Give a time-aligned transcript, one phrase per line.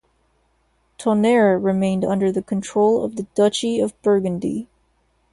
[0.97, 4.67] Tonnerre remained under the control of the Duchy of Burgundy.